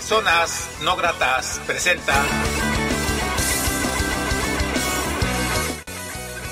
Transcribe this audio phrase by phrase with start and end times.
[0.00, 2.24] Personas no gratas presenta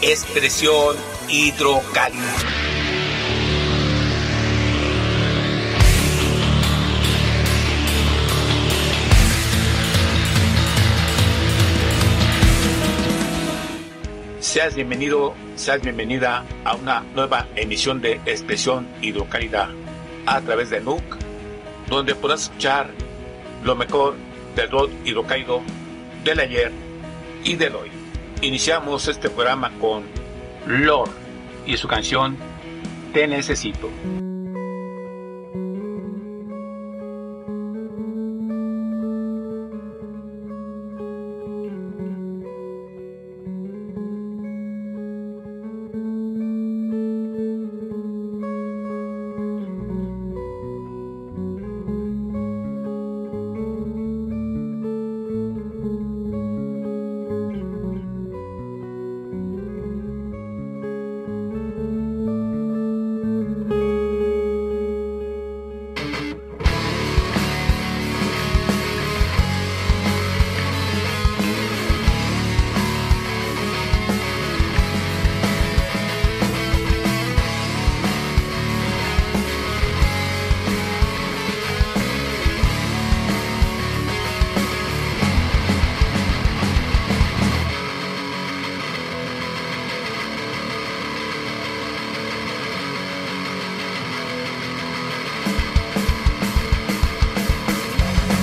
[0.03, 0.95] expresión
[1.31, 2.35] hidrocálida.
[14.41, 19.71] Seas bienvenido, seas bienvenida a una nueva emisión de Expresión Hidrocálida
[20.27, 21.17] a través de NUC,
[21.89, 23.07] donde podrás escuchar
[23.62, 24.14] lo mejor
[24.54, 25.62] del rock hidrocálido
[26.25, 26.72] del ayer
[27.44, 27.90] y del hoy.
[28.43, 30.04] Iniciamos este programa con
[30.66, 31.11] Lord
[31.66, 32.36] y su canción
[33.12, 33.89] Te Necesito.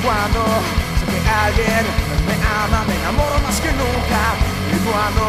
[0.05, 0.45] Cuando
[1.01, 1.83] sé que alguien
[2.29, 4.21] me ama, me enamoro más que nunca.
[4.69, 5.23] Y cuando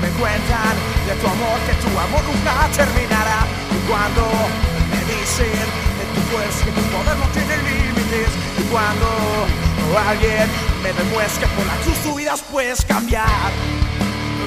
[0.00, 0.74] me cuentan
[1.06, 3.40] de tu amor, que tu amor nunca terminará.
[3.74, 4.22] Y cuando
[4.90, 5.66] me dicen
[5.98, 8.30] que tu fuerza, que tu poder no tiene límites.
[8.58, 9.06] Y cuando
[10.08, 10.46] alguien
[10.82, 12.14] me demuestra que por la cruz tu
[12.52, 13.50] puedes cambiar.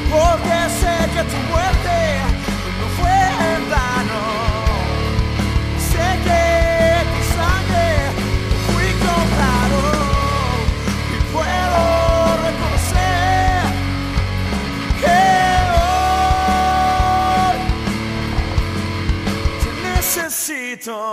[0.09, 1.95] Porque sé que tu muerte
[2.79, 3.17] no fue
[3.51, 4.06] en vano.
[20.87, 21.03] Cuando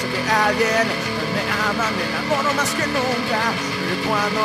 [0.00, 0.86] sé que alguien
[1.34, 3.40] me ama, me enamoro más que nunca.
[4.06, 4.42] Cuando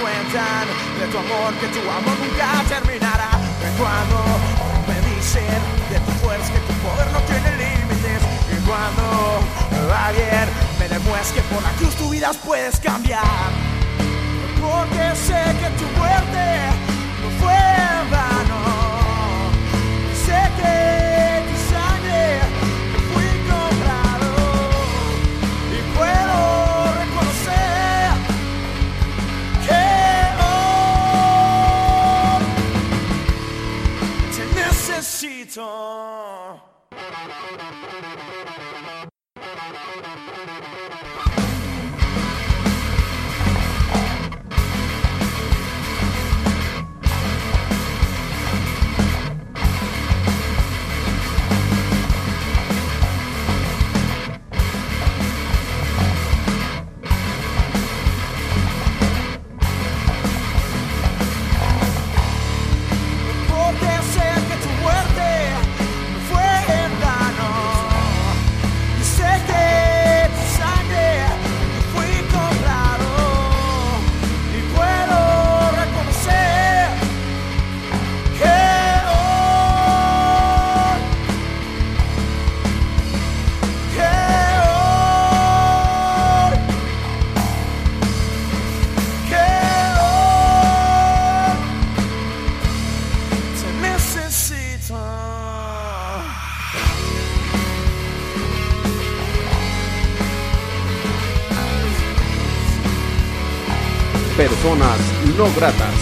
[0.00, 3.30] de tu amor, que tu amor nunca terminará.
[3.60, 4.16] Y cuando
[4.88, 8.22] me dicen de tu fuerza, que tu poder no tiene límites.
[8.50, 9.40] Y cuando
[10.06, 13.22] alguien me demuestre que por la cruz tu vida puedes cambiar.
[14.60, 16.89] Porque sé que tu muerte
[105.60, 105.94] no gratas.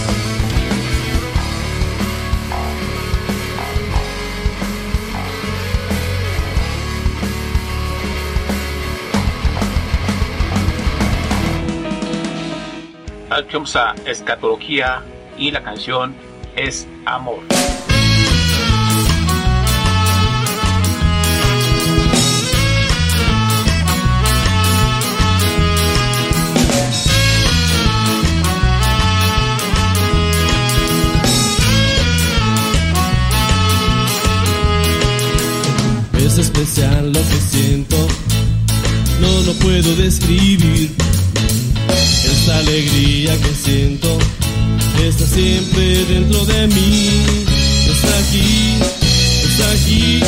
[13.31, 15.03] Alchemsa Escatología
[15.37, 16.15] y la canción
[16.57, 17.58] es Amor.
[36.61, 37.97] expresar lo que siento,
[39.21, 40.91] no lo puedo describir.
[42.25, 44.19] Esta alegría que siento
[45.05, 47.11] está siempre dentro de mí,
[47.89, 48.75] está aquí,
[49.45, 50.21] está aquí.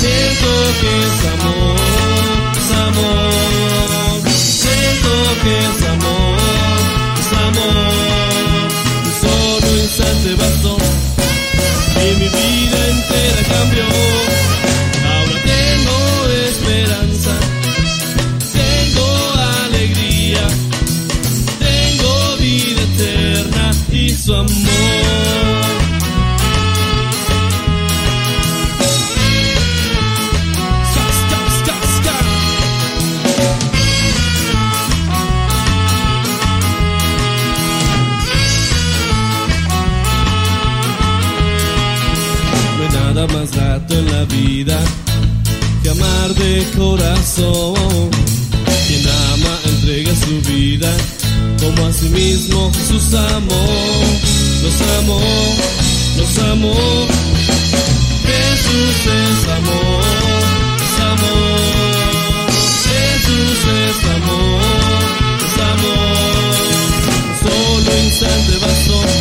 [0.00, 0.48] Siento
[0.80, 1.76] que es amor,
[2.56, 5.12] es amor, siento
[5.42, 6.38] que es amor,
[7.20, 7.92] es amor.
[9.20, 10.76] Solo un instante bastó
[12.00, 14.41] y mi vida entera cambió.
[46.42, 48.10] De corazón.
[48.86, 50.90] Quien ama entrega su vida
[51.60, 53.64] como a sí mismo Jesús amó.
[54.62, 55.20] Nos amó,
[56.16, 57.06] nos amó.
[58.26, 60.04] Jesús es amor,
[60.84, 61.60] es amor.
[62.86, 64.60] Jesús es amor,
[65.46, 66.62] es amor.
[67.28, 69.11] Un solo instante bastó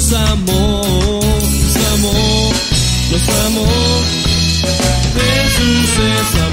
[0.00, 0.80] Jesús amó.
[1.60, 2.52] Nos amó,
[3.10, 3.66] nos amó.
[5.14, 6.49] Jesús es amor,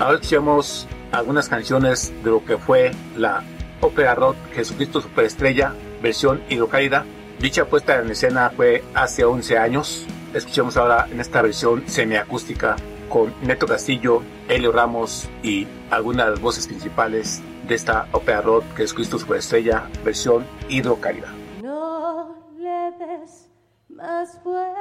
[0.00, 3.42] Ahora escuchemos algunas canciones de lo que fue la
[3.80, 5.72] ópera rock Jesucristo Superestrella,
[6.02, 7.06] versión hidrocálida.
[7.38, 10.06] Dicha puesta en escena fue hace 11 años.
[10.34, 12.74] Escuchemos ahora en esta versión semiacústica
[13.08, 18.64] con Neto Castillo, Helio Ramos y algunas de las voces principales de esta ópera rock
[18.74, 21.28] Jesucristo Superestrella, versión hidrocálida.
[21.62, 23.48] No le des
[23.88, 24.74] más vueltas.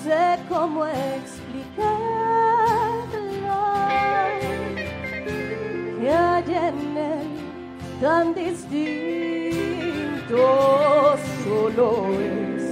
[0.04, 2.00] sé cómo explicarla.
[6.00, 7.28] Que hay en él
[8.00, 8.78] tan distinto
[11.44, 12.64] solo es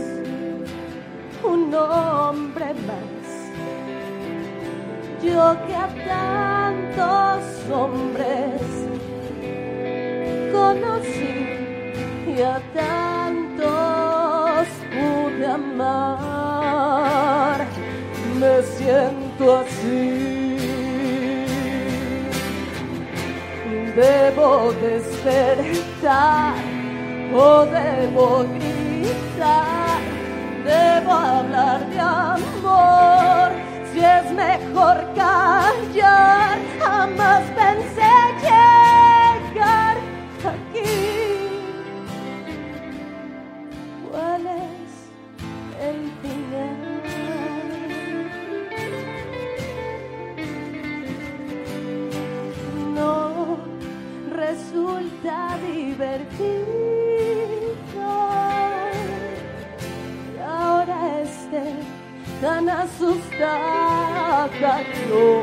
[1.44, 3.28] un hombre más.
[5.22, 8.62] Yo que a tantos hombres
[10.54, 11.47] conocí
[12.44, 16.88] a tantos pude amar,
[18.40, 20.58] me siento así.
[23.96, 26.54] Debo despertar
[27.34, 30.00] o debo gritar,
[30.64, 33.52] debo hablar de amor,
[33.92, 38.12] si es mejor callar, jamás pensé
[38.44, 39.98] llegar
[40.46, 41.07] aquí.
[64.58, 65.37] Asustada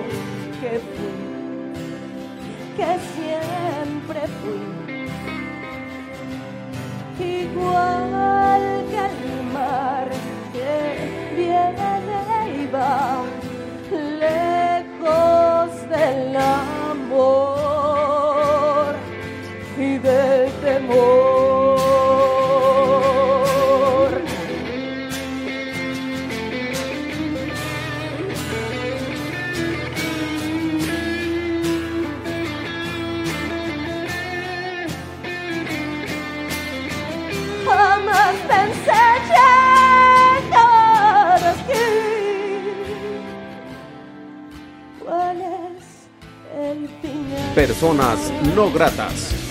[47.67, 49.44] Personas no gratas.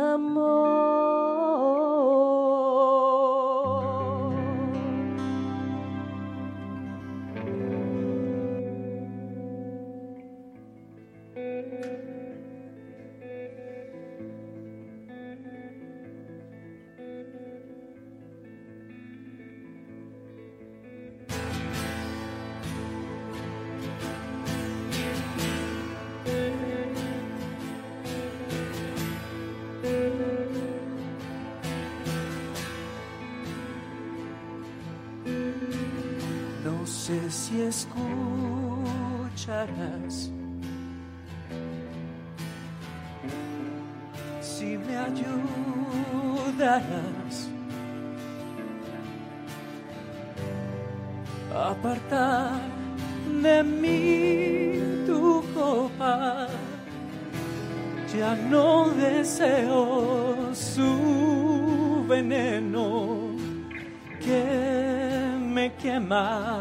[0.00, 0.59] Amor.
[37.28, 38.04] Si escucharás,
[44.40, 45.40] si me ayudarás
[51.54, 52.60] a apartar
[53.42, 56.48] de mí tu copa.
[58.12, 63.30] Ya no deseo su veneno
[64.20, 64.44] que
[65.40, 66.59] me quema.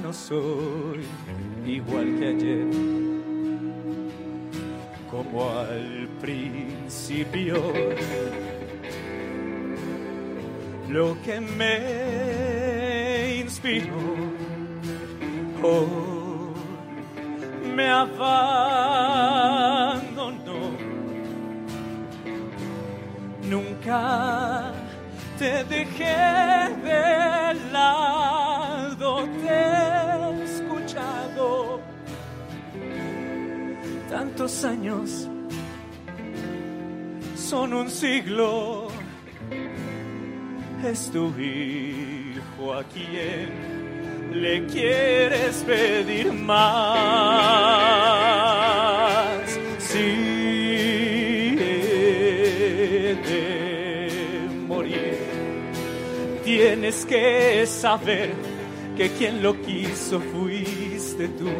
[0.00, 1.04] No soy
[1.66, 2.66] igual que ayer,
[5.10, 7.62] como al principio.
[10.88, 14.31] Lo que me inspiró
[34.64, 35.28] años,
[37.36, 38.88] son un siglo.
[40.84, 43.50] Es tu hijo a quien
[44.32, 46.58] le quieres pedir más.
[49.78, 49.98] Si
[51.58, 55.18] he de morir,
[56.44, 58.30] tienes que saber
[58.96, 61.50] que quien lo quiso fuiste tú.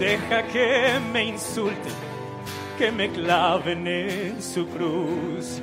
[0.00, 1.92] Deja que me insulten,
[2.78, 5.60] que me claven en su cruz.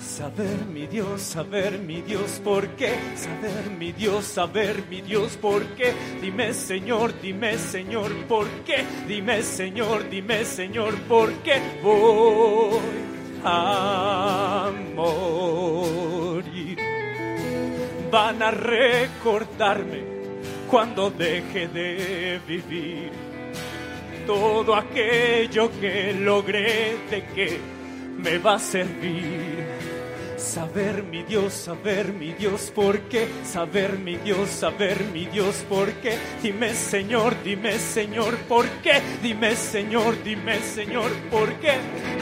[0.00, 2.94] Saber mi Dios, saber mi Dios, ¿por qué?
[3.16, 5.92] Saber mi Dios, saber mi Dios, ¿por qué?
[6.22, 8.84] Dime Señor, dime Señor, ¿por qué?
[9.08, 12.78] Dime Señor, dime Señor, ¿por qué voy
[13.42, 16.78] a morir?
[18.12, 20.04] Van a recordarme
[20.70, 23.33] cuando deje de vivir
[24.26, 27.60] todo aquello que logré de que
[28.18, 29.64] me va a servir
[30.44, 33.26] Saber mi Dios, saber mi Dios, ¿por qué?
[33.44, 36.18] Saber mi Dios, saber mi Dios, ¿por qué?
[36.42, 39.00] Dime Señor, dime Señor, ¿por qué?
[39.22, 41.72] Dime Señor, dime Señor, ¿por qué?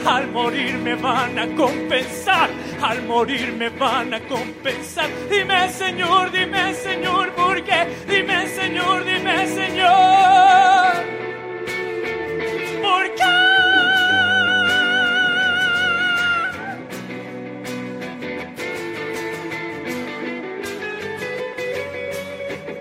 [0.05, 2.49] Al morir me van a compensar,
[2.81, 5.09] al morir me van a compensar.
[5.29, 7.87] Dime Señor, dime Señor, ¿por qué?
[8.07, 11.32] Dime Señor, dime Señor.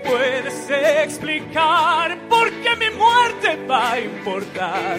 [0.05, 0.71] Puedes
[1.05, 4.99] explicar por qué mi muerte va a importar.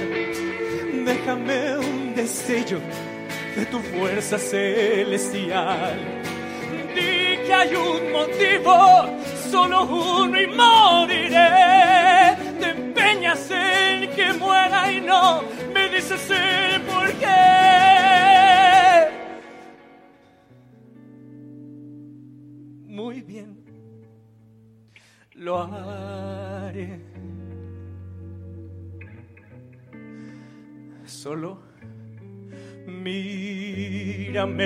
[1.06, 2.80] Déjame un destello
[3.56, 5.98] de tu fuerza celestial.
[6.96, 9.10] Di que hay un motivo,
[9.54, 12.36] solo uno y moriré.
[12.60, 17.42] Te empeñas en que muera y no me dices el por qué.
[22.88, 23.64] Muy bien
[25.36, 27.00] lo haré.
[31.06, 31.60] Solo
[32.88, 34.64] mírame.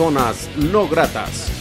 [0.00, 1.52] No gratas.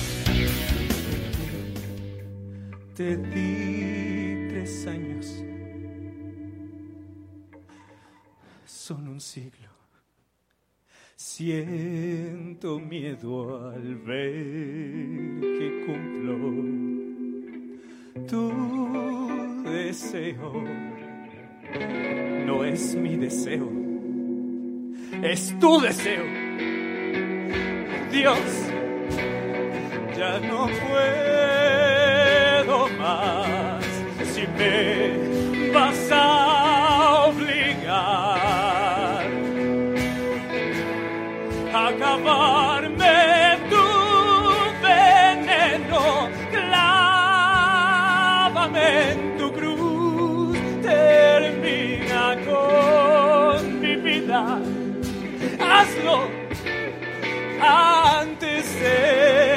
[2.96, 5.44] Te di tres años.
[8.64, 9.68] Son un siglo.
[11.18, 16.38] Siento miedo al ver que cumplo
[18.26, 20.64] tu deseo.
[22.46, 23.70] No es mi deseo,
[25.24, 26.39] es tu deseo.
[28.12, 28.40] Dios,
[30.18, 33.86] ya no puedo más.
[34.34, 38.40] Si me vas a obligar
[41.72, 43.86] a acabarme tu
[44.82, 46.04] veneno,
[46.52, 47.52] clávame
[49.12, 54.60] en tu cruz, termina con mi vida,
[55.60, 56.39] hazlo
[57.70, 59.49] antes de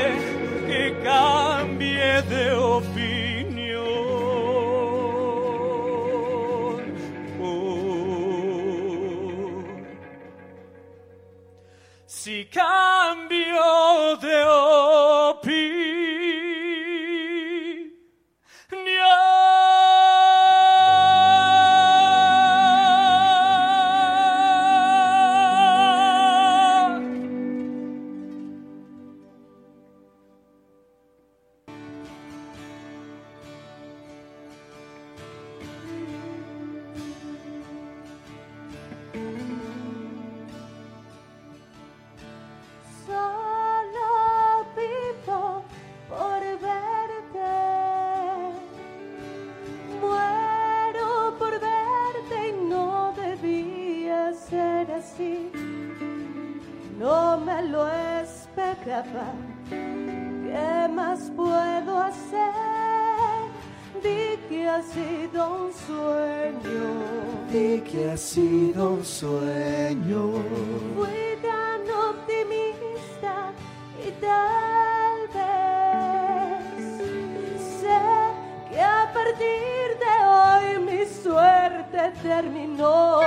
[79.42, 83.20] partir de hoy mi suerte terminó.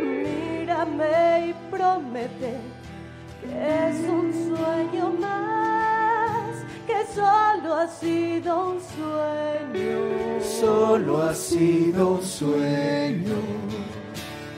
[0.00, 2.52] Mírame y promete
[3.40, 9.98] que es un sueño más, que solo ha sido un sueño.
[10.60, 13.36] Solo ha sido un sueño.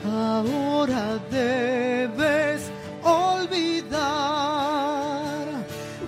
[0.05, 2.69] Ahora debes
[3.03, 4.43] olvidar.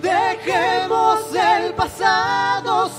[0.02, 2.90] Dejemos el pasado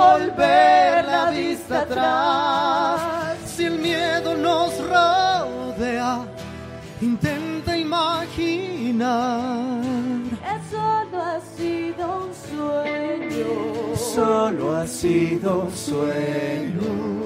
[0.00, 3.00] volver la vista atrás.
[3.46, 6.12] Si el miedo nos rodea,
[7.00, 9.04] intenta imaginar.
[10.44, 13.50] Que solo ha sido un sueño.
[14.14, 17.19] Solo ha sido un sueño.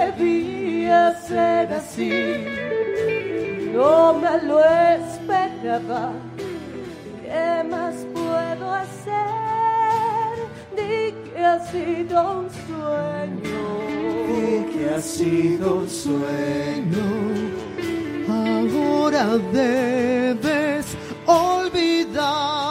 [0.00, 2.46] Debía ser así.
[3.72, 6.12] No me lo esperaba.
[7.22, 10.34] ¿Qué más puedo hacer?
[10.76, 13.62] Di que ha sido un sueño.
[14.28, 17.08] Di que ha sido un sueño.
[18.28, 20.86] Ahora debes
[21.26, 22.69] olvidar.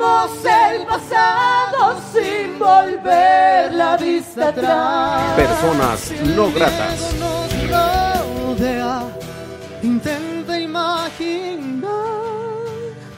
[0.00, 5.34] Dejemos el pasado sin volver la vista atrás.
[5.36, 7.16] Personas no gratas.
[8.46, 9.02] Rodea,
[9.82, 11.90] intenta imaginar.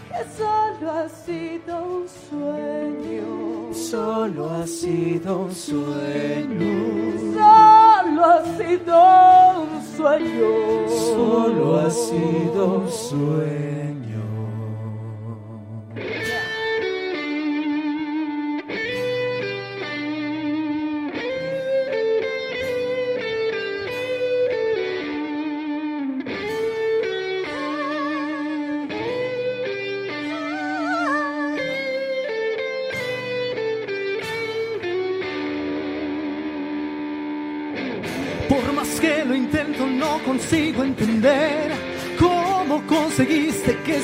[0.09, 3.73] Que solo ha sido un sueño.
[3.73, 7.13] Solo ha sido un sueño.
[7.33, 8.95] Solo ha sido
[9.63, 10.89] un sueño.
[10.89, 13.82] Solo ha sido un sueño.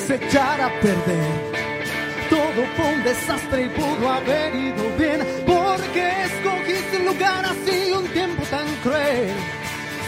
[0.09, 1.33] Se a perder.
[2.31, 5.21] Todo fue un desastre y pudo haber ido bien.
[5.47, 9.35] Porque escogiste un lugar así, un tiempo tan cruel.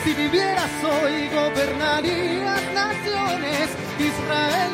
[0.02, 3.68] Si vivieras hoy, gobernarías naciones.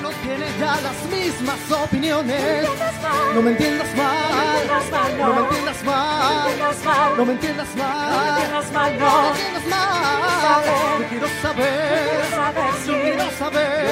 [0.06, 2.68] No tiene ya las mismas opiniones.
[3.34, 5.34] No me entiendas mal, no.
[5.34, 10.62] Me entiendas mal, no me entiendas mal, no me entiendas mal, no me entiendas mal.
[11.00, 12.22] Yo quiero saber,
[12.86, 13.82] yo quiero saber,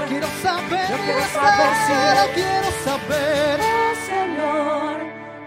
[0.00, 3.60] yo quiero saber, yo quiero saber, yo quiero saber.
[3.60, 4.96] Oh Señor,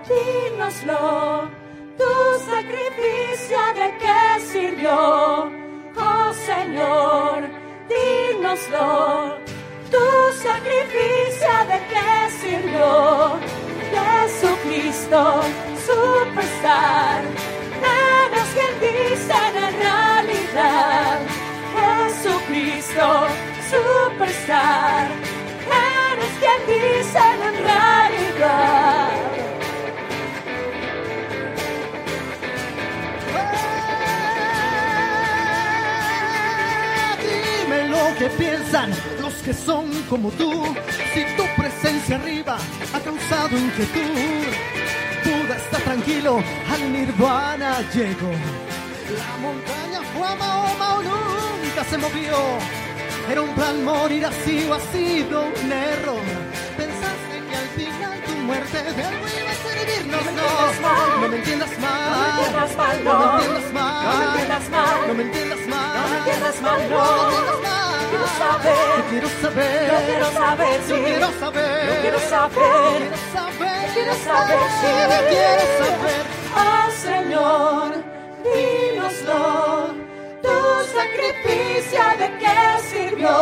[0.07, 1.49] dínoslo,
[1.97, 2.11] tu
[2.45, 4.19] sacrificio de qué
[4.51, 5.51] sirvió.
[5.97, 7.49] Oh Señor,
[7.89, 9.42] dínoslo,
[9.93, 10.07] tu
[10.47, 13.39] sacrificio de qué sirvió.
[13.93, 15.19] Jesucristo,
[15.87, 17.21] superstar,
[18.25, 21.19] eres quien dicen en realidad.
[21.77, 23.07] Jesucristo,
[23.73, 25.07] superstar,
[26.11, 29.11] eres quien dicen en realidad.
[37.21, 38.91] Dime lo que piensan
[39.43, 40.63] que son como tú.
[41.13, 42.57] Si tu presencia arriba
[42.93, 44.47] ha causado inquietud,
[45.23, 48.31] Buda está tranquilo, al nirvana llegó.
[49.17, 52.37] La montaña fue a Mahoma o nunca se movió.
[53.29, 56.21] Era un plan morir así o ha sido un error.
[56.77, 60.25] Pensaste que al final tu muerte de algo iba a servirnos.
[60.25, 62.11] No, no me entiendas mal.
[62.11, 63.03] No me entiendas mal.
[63.03, 64.05] No me entiendas mal.
[64.05, 65.07] No me entiendas mal.
[65.07, 66.01] No me entiendas mal.
[66.01, 67.82] No me entiendas mal.
[68.13, 68.77] Quiero saber.
[68.97, 69.89] Yo quiero saber.
[69.89, 71.87] Yo quiero saber, Yo quiero saber.
[71.87, 72.61] Yo quiero saber.
[73.01, 73.91] Quiero saber.
[73.93, 74.59] Quiero saber.
[74.59, 76.21] Yo quiero saber.
[76.55, 77.89] Oh Señor,
[78.43, 79.41] dínoslo,
[80.43, 80.57] tu
[80.93, 82.59] sacrificio de qué
[82.91, 83.35] sirvió.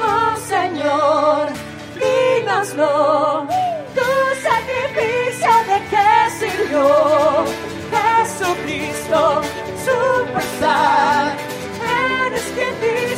[0.00, 1.48] Oh Señor,
[1.98, 3.48] dínoslo,
[3.96, 4.10] tu
[4.46, 6.86] sacrificio de qué sirvió.
[7.90, 9.42] Jesucristo,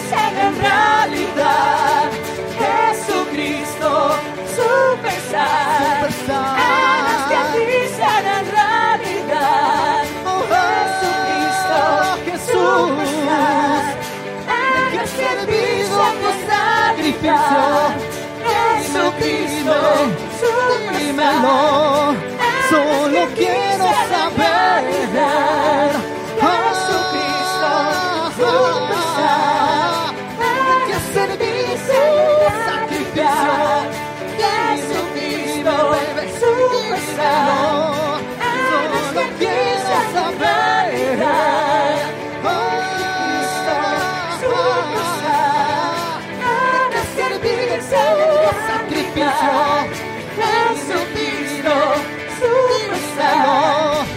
[0.08, 2.10] se hagan realidad.
[2.58, 3.90] Jesucristo,
[4.56, 7.66] su pesar, alas que a ti
[7.96, 10.04] se harán realidad.
[10.52, 11.80] Jesucristo,
[12.50, 12.64] su
[12.96, 13.82] pesar,
[14.48, 17.90] alas que a ti se harán realidad.
[18.48, 19.76] Jesucristo,
[20.40, 20.54] su
[20.92, 22.14] pesar,
[22.70, 23.67] solo quiero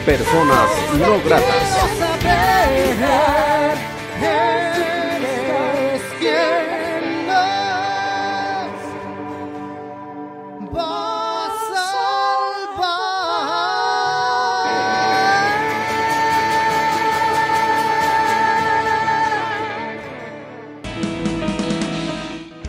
[0.05, 1.91] Personas no gratas.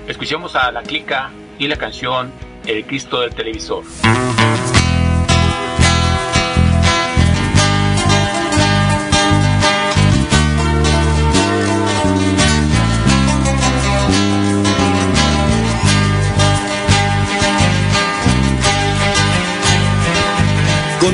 [0.07, 2.31] Escuchemos a la clica y la canción
[2.67, 3.85] El Cristo del televisor.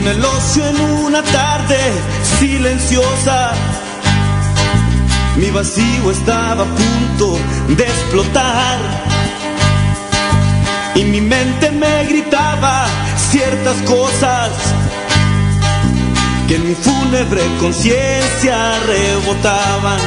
[0.09, 1.77] Con el ocio en una tarde
[2.39, 3.53] silenciosa,
[5.37, 7.39] mi vacío estaba a punto
[7.77, 8.79] de explotar.
[10.95, 12.87] Y mi mente me gritaba
[13.31, 14.51] ciertas cosas
[16.49, 20.01] que en mi fúnebre conciencia rebotaban.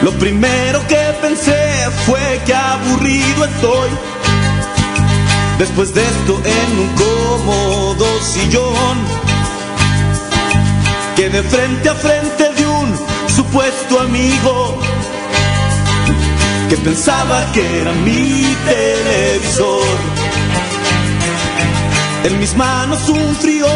[0.00, 3.90] Lo primero que pensé fue que aburrido estoy.
[5.58, 8.98] Después de esto en un cómodo sillón,
[11.16, 14.78] que de frente a frente de un supuesto amigo,
[16.68, 19.96] que pensaba que era mi televisor.
[22.22, 23.66] En mis manos un frío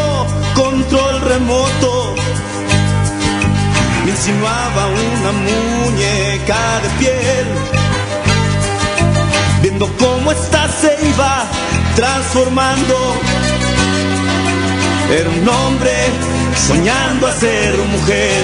[0.55, 2.15] control remoto,
[4.05, 7.47] me insinuaba una muñeca de piel
[9.61, 11.47] viendo cómo esta se iba
[11.95, 12.95] transformando.
[15.11, 15.91] Era un hombre
[16.67, 18.43] soñando a ser mujer.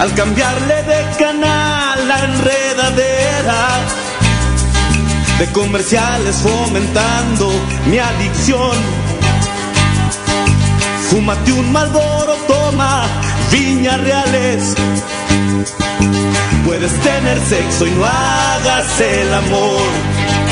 [0.00, 3.68] Al cambiarle de canal la enredadera
[5.38, 7.50] de comerciales fomentando
[7.86, 8.76] mi adicción.
[11.10, 13.04] Fúmate un malboro, toma
[13.50, 14.74] viñas reales.
[16.66, 20.43] Puedes tener sexo y no hagas el amor.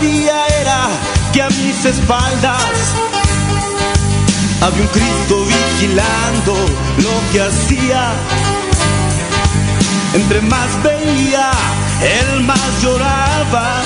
[0.00, 0.88] Sabía era
[1.32, 2.62] que a mis espaldas
[4.62, 6.54] había un Cristo vigilando
[6.98, 8.12] lo que hacía.
[10.14, 11.50] Entre más veía,
[12.02, 13.82] él más lloraba.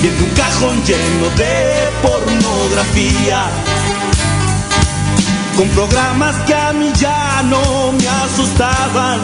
[0.00, 3.46] Viendo un cajón lleno de pornografía.
[5.56, 9.20] Con programas que a mí ya no me asustaban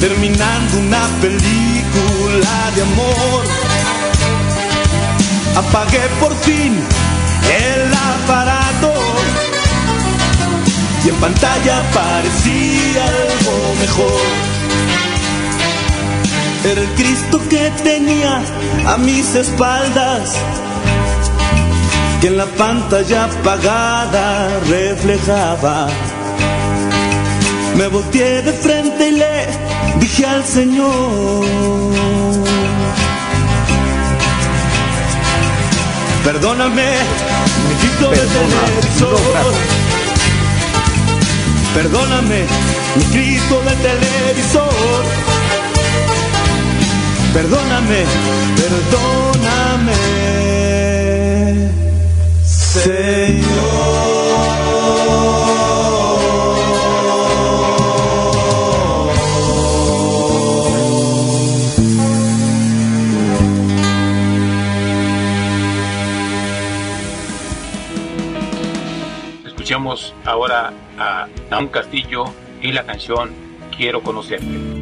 [0.00, 3.44] terminando una película de amor.
[5.56, 6.74] Apagué por fin
[7.48, 8.92] el aparato
[11.04, 14.22] y en pantalla parecía algo mejor.
[16.64, 18.42] Era el Cristo que tenía
[18.86, 20.34] a mis espaldas,
[22.20, 25.86] que en la pantalla apagada reflejaba.
[27.76, 28.95] Me volteé de frente
[30.00, 31.44] dije al Señor,
[36.24, 36.86] perdóname,
[37.68, 39.54] mi grito de televisor.
[41.74, 42.46] Perdóname,
[42.96, 45.04] mi grito de televisor.
[47.34, 48.00] Perdóname,
[48.56, 49.92] perdóname,
[70.24, 72.24] Ahora a Naún Castillo
[72.62, 73.30] y la canción
[73.76, 74.76] quiero conocerte.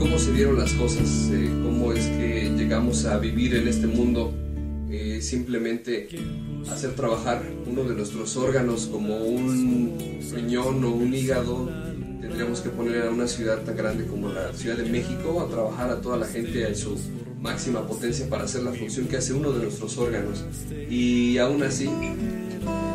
[0.00, 1.30] cómo se dieron las cosas,
[1.62, 4.32] cómo es que llegamos a vivir en este mundo,
[4.90, 5.69] eh, simplemente
[6.70, 11.68] hacer trabajar uno de nuestros órganos como un riñón o un hígado,
[12.20, 15.90] tendríamos que poner a una ciudad tan grande como la Ciudad de México a trabajar
[15.90, 16.98] a toda la gente en su
[17.40, 20.44] máxima potencia para hacer la función que hace uno de nuestros órganos.
[20.88, 21.88] Y aún así,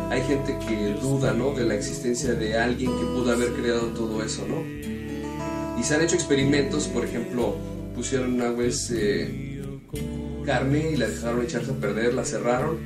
[0.10, 1.52] hay gente que duda ¿no?
[1.54, 4.64] de la existencia de alguien que pudo haber creado todo eso, ¿no?
[5.80, 7.56] Y se han hecho experimentos, por ejemplo,
[7.96, 9.56] pusieron una vez eh,
[10.46, 12.78] carne y la dejaron echarse a perder, la cerraron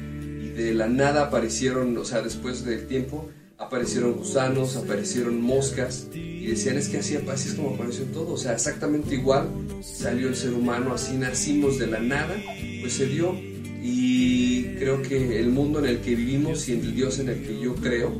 [0.42, 6.48] y de la nada aparecieron, o sea, después del tiempo, aparecieron gusanos, aparecieron moscas y
[6.48, 9.50] decían es que así, así es como apareció todo, o sea, exactamente igual
[9.82, 12.36] salió el ser humano, así nacimos de la nada,
[12.82, 13.36] pues se dio
[13.82, 17.60] y creo que el mundo en el que vivimos y el Dios en el que
[17.60, 18.12] yo creo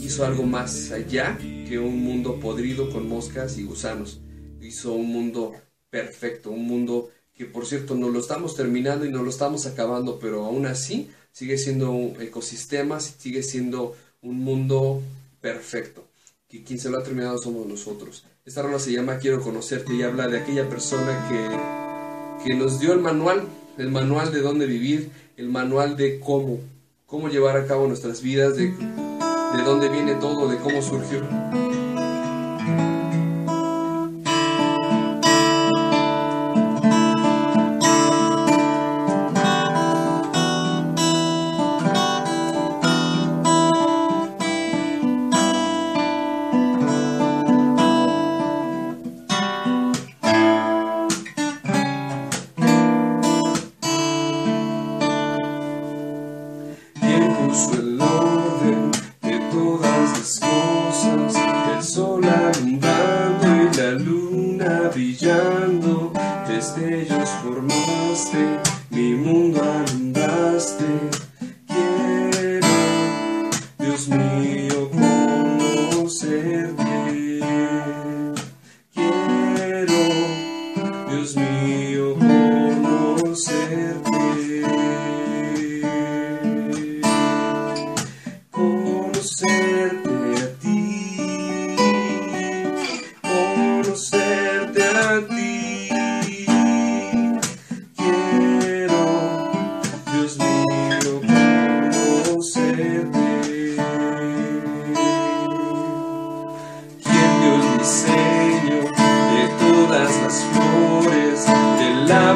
[0.00, 4.20] hizo algo más allá que un mundo podrido con moscas y gusanos.
[4.60, 5.52] Hizo un mundo
[5.90, 10.18] perfecto, un mundo que por cierto no lo estamos terminando y no lo estamos acabando,
[10.18, 15.02] pero aún así sigue siendo un ecosistema, sigue siendo un mundo
[15.40, 16.04] perfecto.
[16.48, 18.24] Que quien se lo ha terminado somos nosotros.
[18.44, 22.92] Esta rola se llama Quiero conocerte y habla de aquella persona que, que nos dio
[22.92, 23.44] el manual,
[23.78, 26.60] el manual de dónde vivir, el manual de cómo,
[27.06, 31.22] cómo llevar a cabo nuestras vidas, de, de dónde viene todo, de cómo surgió.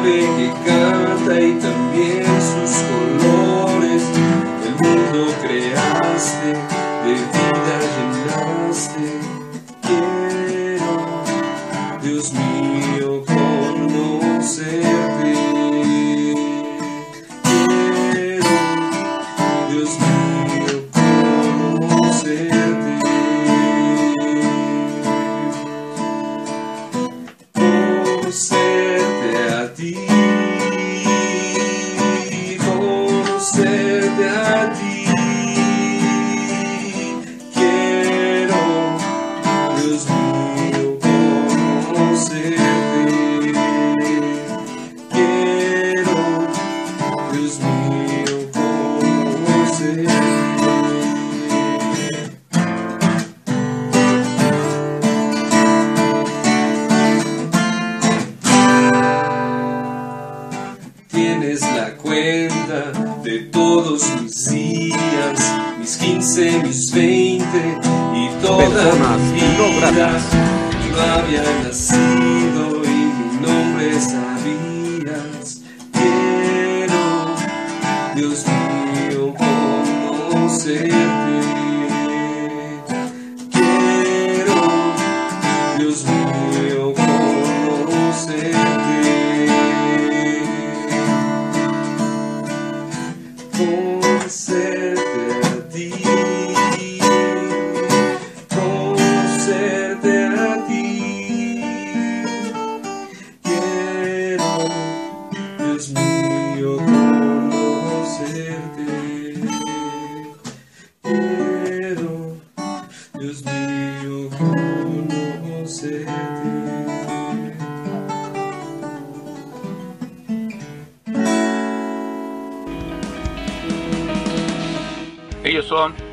[0.07, 1.96] Que canta y también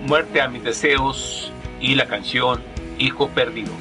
[0.05, 2.61] Muerte a mis deseos y la canción
[2.99, 3.71] Hijo Perdido.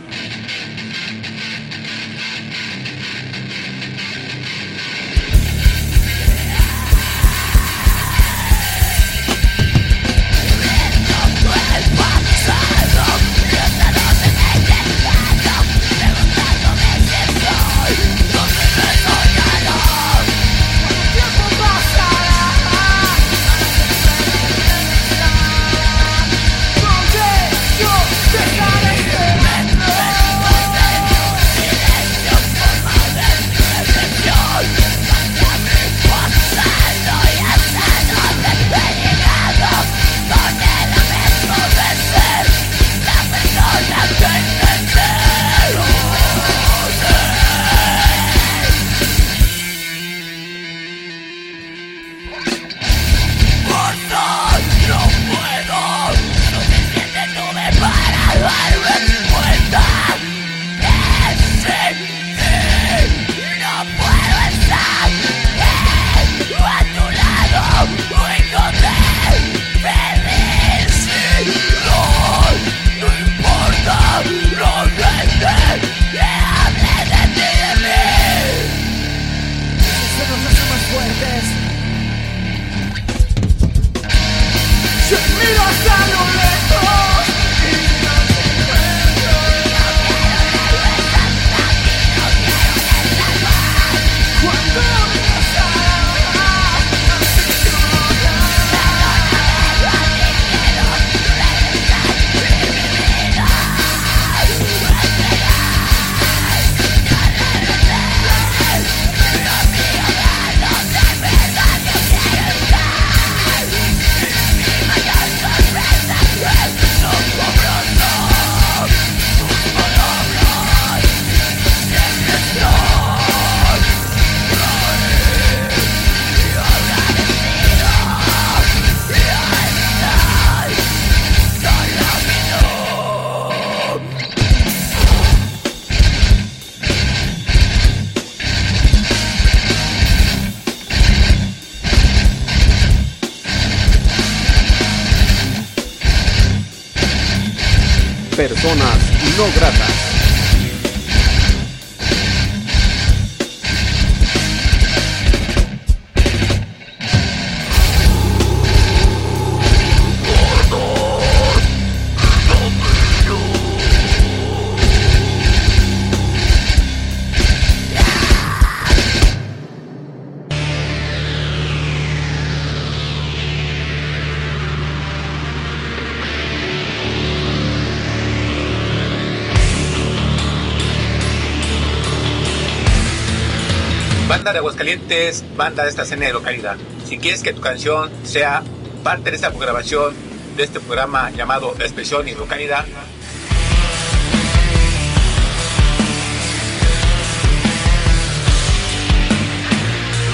[184.83, 186.76] Aguascalientes, banda de esta escena de localidad.
[187.07, 188.64] Si quieres que tu canción sea
[189.05, 190.12] parte de esta programación
[190.57, 192.85] de este programa llamado Expresión y Localidad,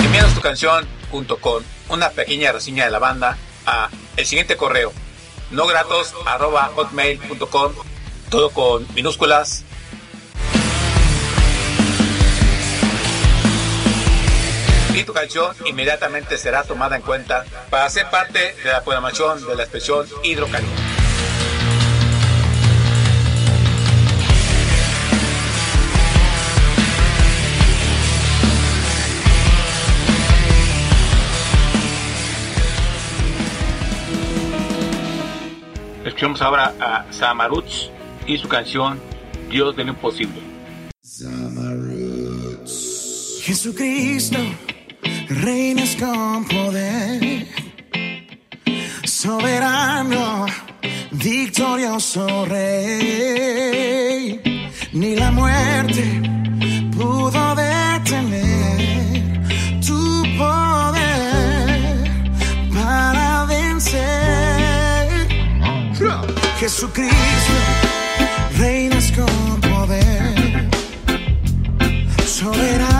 [0.03, 3.37] envíanos tu canción junto con una pequeña reseña de la banda
[3.67, 4.95] a el siguiente correo
[5.51, 7.73] nogratos@hotmail.com
[8.31, 9.65] todo con minúsculas
[14.99, 19.55] y tu canción inmediatamente será tomada en cuenta para ser parte de la programación de
[19.55, 20.73] la expresión hidrocalidad.
[36.05, 37.91] Escuchamos ahora a Samaruts
[38.27, 38.99] y su canción
[39.49, 40.41] Dios de lo imposible.
[43.43, 44.39] Jesucristo,
[45.29, 47.47] reinas con poder,
[49.05, 50.47] soberano,
[51.13, 54.41] victorioso rey,
[54.93, 56.23] ni la muerte
[56.97, 58.41] pudo detener
[59.87, 62.11] tu poder
[62.73, 65.09] para vencer.
[66.59, 67.53] Jesucristo,
[68.57, 70.69] reinas con poder
[72.27, 72.98] soberano,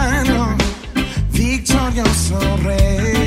[2.39, 3.18] victorioso rey,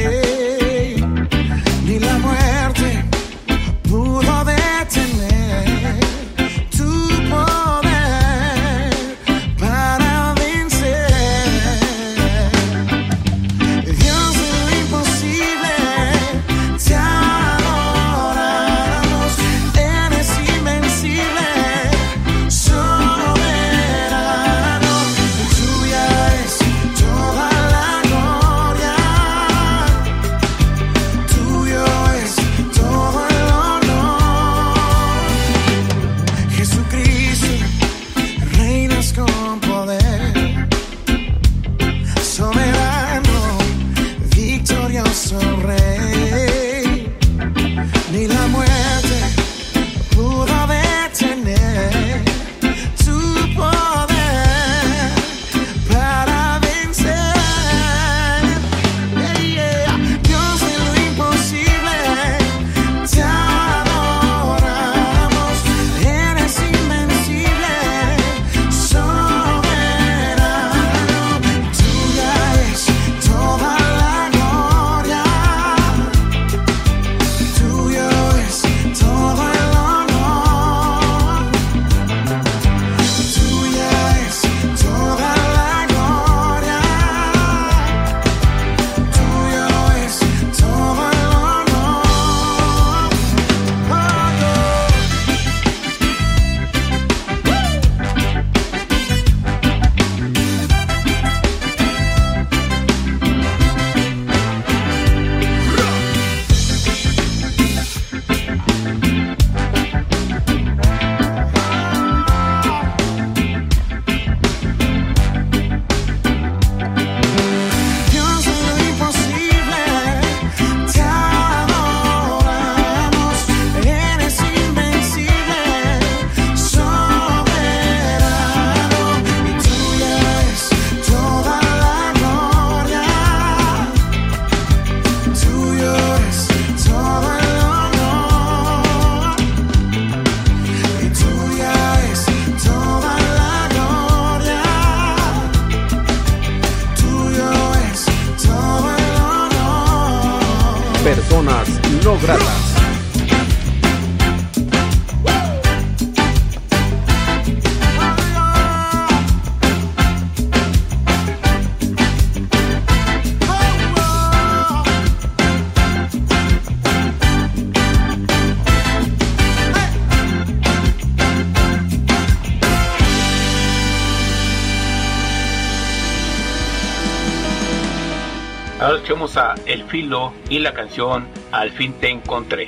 [179.12, 182.68] escuchemos a El Filo y la canción Al fin te encontré.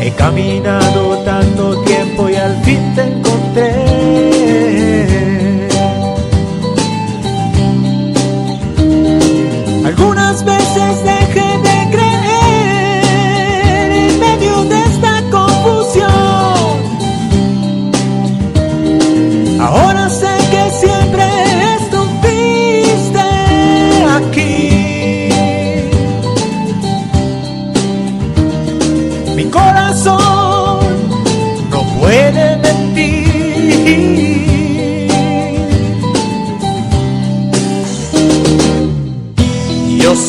[0.00, 3.72] He caminado tanto tiempo y al fin te encontré.
[9.84, 11.23] Algunas veces de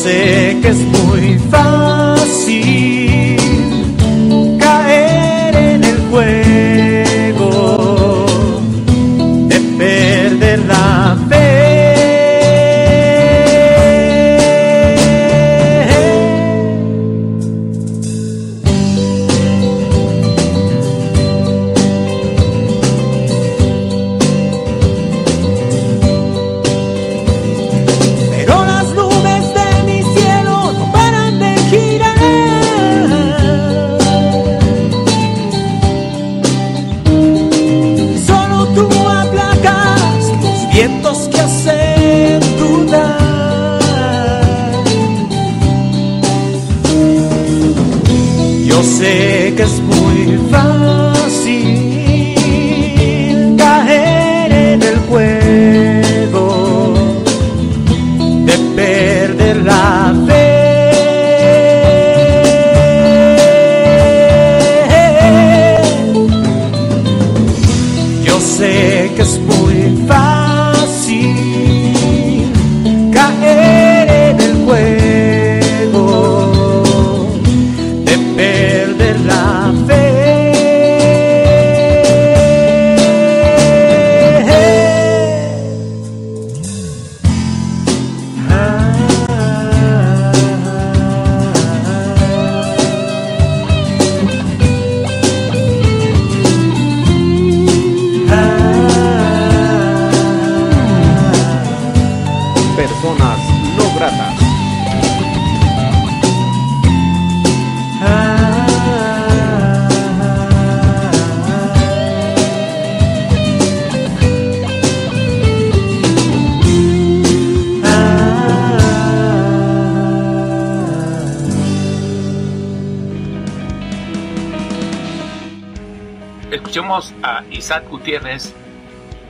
[0.06, 1.85] sé que es muy fácil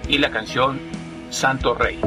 [0.07, 0.79] Y la canción
[1.31, 1.99] Santo Rey.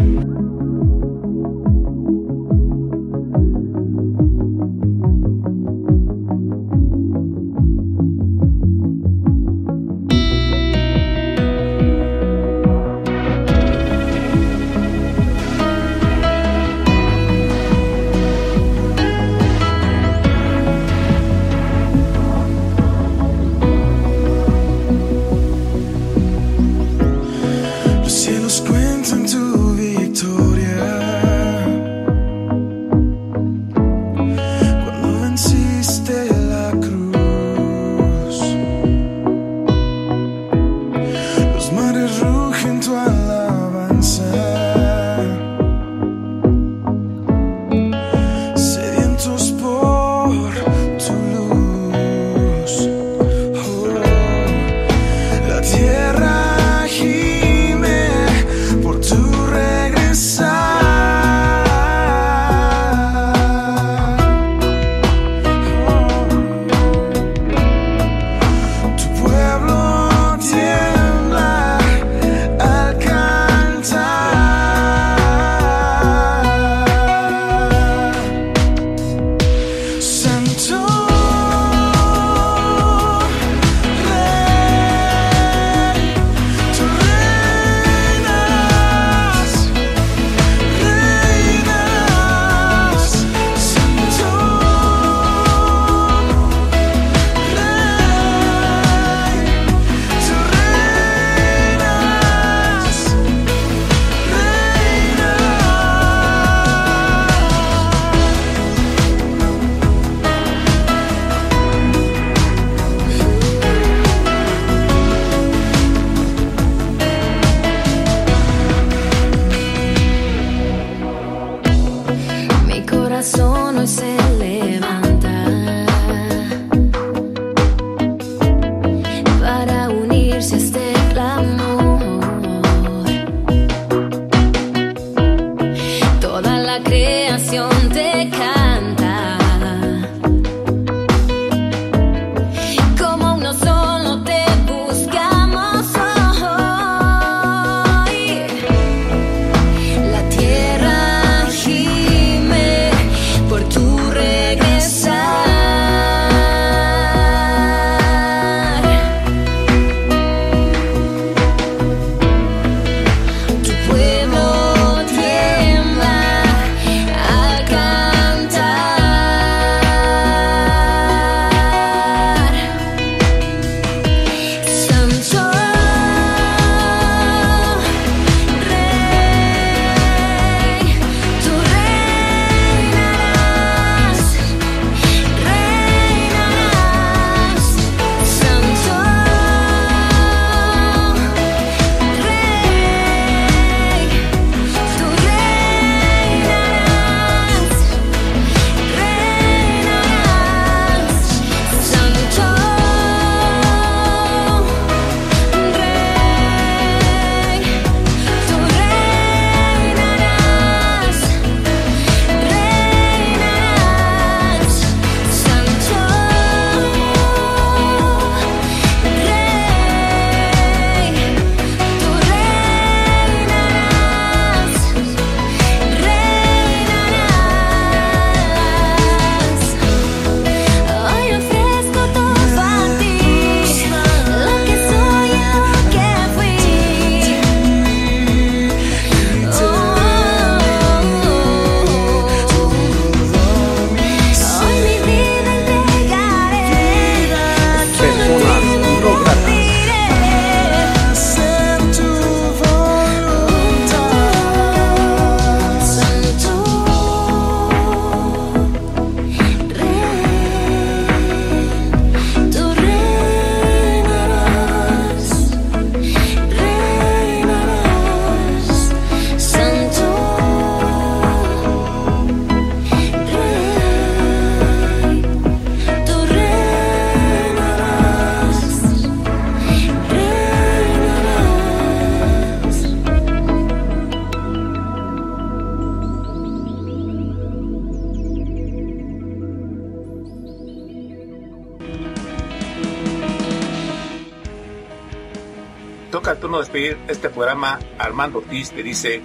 [297.39, 297.79] Programa.
[297.97, 299.21] Armando Ortiz te dice,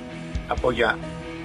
[0.49, 0.97] apoya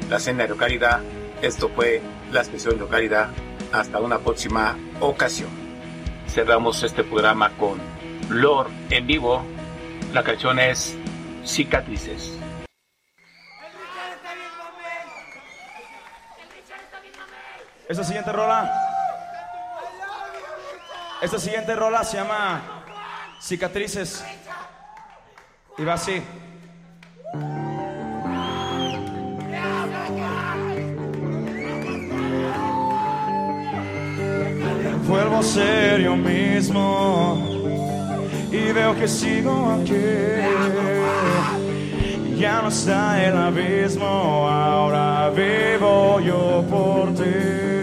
[0.07, 1.01] la cena de localidad.
[1.41, 1.99] Esto fue
[2.31, 3.31] la especial de localidad.
[3.73, 5.49] Hasta una próxima ocasión.
[6.27, 7.79] Cerramos este programa con
[8.29, 9.43] Lord en vivo.
[10.13, 10.95] La canción es
[11.43, 12.37] Cicatrices.
[17.87, 18.71] Esta siguiente rola.
[21.19, 22.61] Esta siguiente rola se llama
[23.41, 24.23] Cicatrices.
[25.79, 26.21] Y va así.
[35.09, 37.43] Vuelvo a ser yo mismo
[38.51, 39.95] y veo que sigo aquí.
[42.37, 44.05] Ya no está el abismo,
[44.47, 47.78] ahora vivo yo por ti.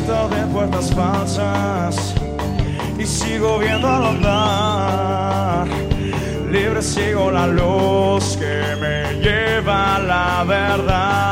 [0.00, 2.14] De puertas falsas
[2.98, 5.68] y sigo viendo al andar.
[6.50, 11.29] Libre sigo la luz que me lleva a la verdad.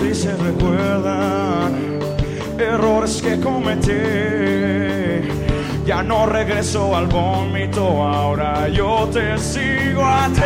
[0.00, 2.00] Cicatrices recuerdan
[2.58, 3.92] errores que cometí.
[5.84, 10.40] Ya no regreso al vómito, ahora yo te sigo a ti.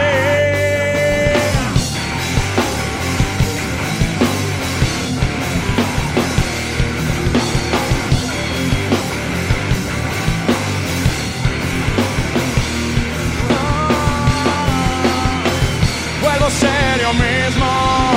[16.22, 18.13] Vuelvo a ser yo mismo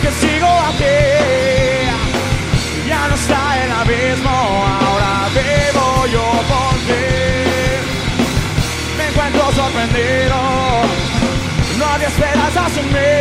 [0.00, 1.00] que sigo aquí.
[2.88, 7.06] Ya no está el abismo, ahora vivo yo por ti.
[8.96, 10.36] Me encuentro sorprendido,
[11.78, 13.12] no había esperanzas en mí.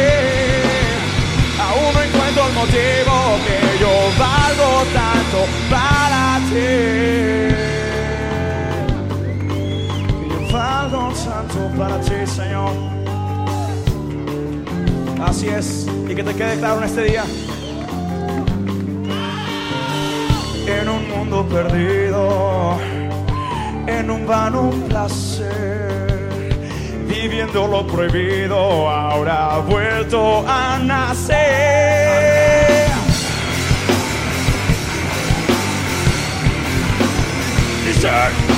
[1.60, 6.70] Aún no encuentro el motivo que yo valgo tanto para ti.
[9.22, 9.32] Que
[10.30, 13.01] yo valgo tanto para ti, Señor.
[15.26, 17.24] Así es, y que te quede claro en este día.
[20.68, 22.78] En un mundo perdido,
[23.88, 26.50] en un vano placer,
[27.08, 31.72] viviendo lo prohibido, ahora ha vuelto a nacer.
[38.12, 38.51] Vuelvo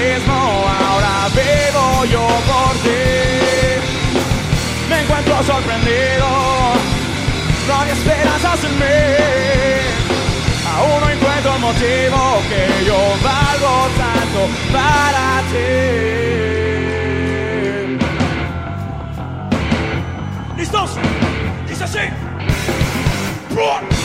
[0.00, 3.04] ahora vivo yo por ti.
[4.88, 6.28] Me encuentro sorprendido,
[7.66, 8.84] no hay esperanzas en mí.
[10.76, 14.40] Aún no encuentro el motivo que yo valgo tanto
[14.72, 15.68] para ti.
[20.56, 20.90] ¿Listos?
[21.68, 22.04] Dice así.
[23.54, 23.97] Roar.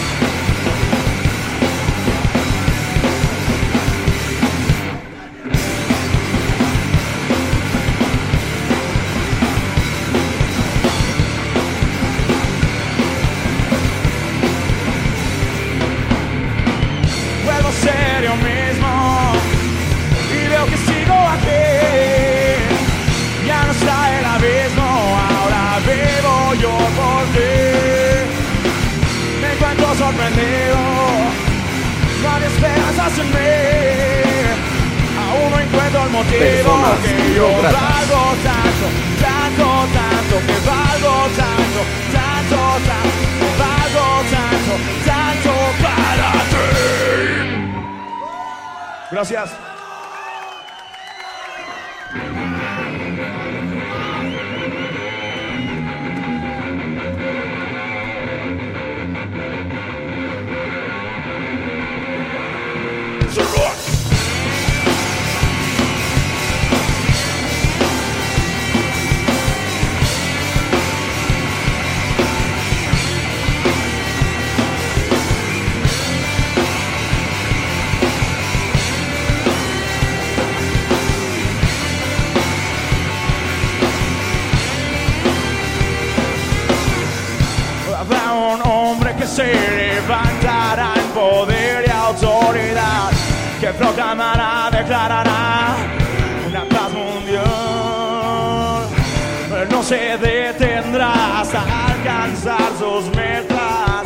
[32.42, 33.54] Esperanzas en mí.
[35.20, 38.88] Aún no encuentro el motivo Personas que yo valgo tanto,
[39.22, 41.82] tanto, tanto, que valgo tanto,
[42.12, 42.60] tanto,
[42.90, 44.74] tanto, que valgo tanto,
[45.06, 45.54] tanto
[45.84, 46.64] para ti.
[49.12, 49.73] Gracias.
[94.14, 95.76] llamará, declarará
[96.48, 97.44] una paz mundial.
[99.50, 104.04] Pero no se detendrá hasta alcanzar sus metas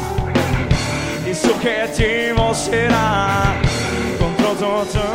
[1.30, 3.54] y su objetivo será
[4.18, 5.12] control total.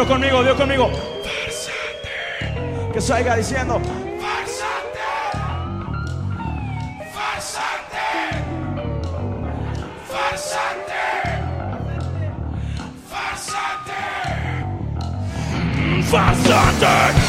[0.00, 0.90] Dios conmigo, Dios conmigo.
[1.22, 2.90] Farsante.
[2.90, 3.78] Que salga diciendo.
[4.22, 4.98] Farsante.
[7.12, 8.06] Farsante.
[10.08, 10.94] Farsante.
[13.10, 14.00] Farsante.
[16.10, 17.19] Farsante.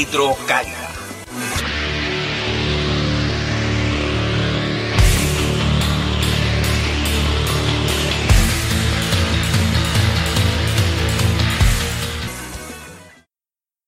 [0.00, 0.79] nitrocaína.